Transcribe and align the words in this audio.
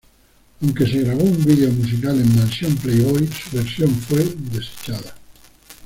Aunque 0.63 0.87
se 0.87 1.03
grabó 1.03 1.21
un 1.21 1.45
vídeo 1.45 1.71
musical 1.71 2.19
en 2.19 2.35
Mansión 2.35 2.75
Playboy, 2.77 3.27
su 3.27 3.55
versión 3.57 3.91
fue 3.95 4.23
desechada. 4.35 5.15